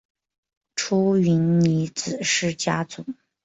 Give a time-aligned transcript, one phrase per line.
[0.75, 3.05] 出云尼子氏的家祖。